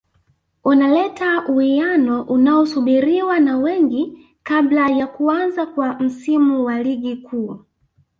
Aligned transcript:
unaleta 0.63 1.43
uwiano 1.47 2.21
unaosubiriwa 2.23 3.39
na 3.39 3.57
wengi 3.57 4.27
kabla 4.43 4.89
ya 4.89 5.07
kuanza 5.07 5.65
kwa 5.65 5.99
msimu 5.99 6.65
wa 6.65 6.83
ligi 6.83 7.15
kuu 7.15 7.59